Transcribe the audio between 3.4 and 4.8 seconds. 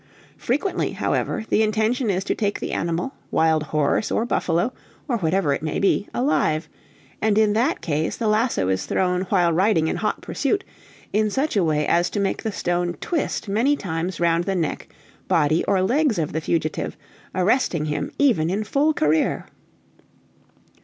horse, or buffalo,